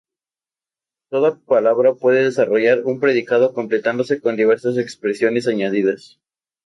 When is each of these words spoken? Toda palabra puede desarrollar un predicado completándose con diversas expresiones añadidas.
Toda 1.11 1.37
palabra 1.37 1.93
puede 1.93 2.23
desarrollar 2.23 2.85
un 2.85 2.99
predicado 2.99 3.53
completándose 3.53 4.19
con 4.19 4.35
diversas 4.35 4.79
expresiones 4.79 5.47
añadidas. 5.47 6.19